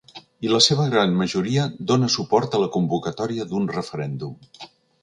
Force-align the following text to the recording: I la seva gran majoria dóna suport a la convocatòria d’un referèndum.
I 0.45 0.49
la 0.53 0.61
seva 0.67 0.85
gran 0.93 1.13
majoria 1.19 1.67
dóna 1.91 2.09
suport 2.15 2.59
a 2.61 2.65
la 2.65 2.73
convocatòria 2.79 3.47
d’un 3.53 3.71
referèndum. 3.79 4.39